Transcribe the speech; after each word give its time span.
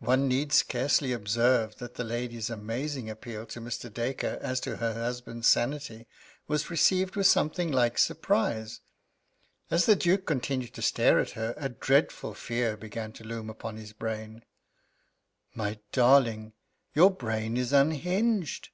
One 0.00 0.26
need 0.26 0.52
scarcely 0.52 1.12
observe 1.12 1.76
that 1.76 1.94
the 1.94 2.02
lady's 2.02 2.50
amazing 2.50 3.08
appeal 3.08 3.46
to 3.46 3.60
Mr. 3.60 3.88
Dacre 3.88 4.38
as 4.40 4.58
to 4.62 4.78
her 4.78 4.94
husband's 4.94 5.46
sanity 5.46 6.08
was 6.48 6.68
received 6.68 7.14
with 7.14 7.28
something 7.28 7.70
like 7.70 7.96
surprise. 7.96 8.80
As 9.70 9.86
the 9.86 9.94
Duke 9.94 10.26
continued 10.26 10.74
to 10.74 10.82
stare 10.82 11.20
at 11.20 11.30
her, 11.38 11.54
a 11.56 11.68
dreadful 11.68 12.34
fear 12.34 12.76
began 12.76 13.12
to 13.12 13.22
loom 13.24 13.48
upon 13.48 13.76
his 13.76 13.92
brain: 13.92 14.42
"My 15.54 15.78
darling, 15.92 16.52
your 16.92 17.12
brain 17.12 17.56
is 17.56 17.72
unhinged!" 17.72 18.70